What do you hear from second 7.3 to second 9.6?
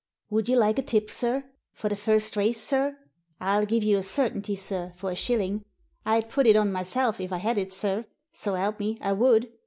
I had it, sir— so help me, I would."